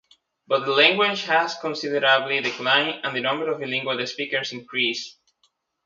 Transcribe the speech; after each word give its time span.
But 0.47 0.65
the 0.65 0.71
language 0.71 1.25
had 1.25 1.51
considerably 1.61 2.41
declined 2.41 3.05
and 3.05 3.15
the 3.15 3.21
number 3.21 3.51
of 3.51 3.59
bilingual 3.59 4.03
speakers 4.07 4.51
increased. 4.51 5.19